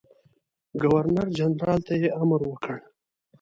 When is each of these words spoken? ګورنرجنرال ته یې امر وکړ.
ګورنرجنرال 0.81 1.79
ته 1.87 1.93
یې 2.01 2.09
امر 2.21 2.41
وکړ. 2.47 2.77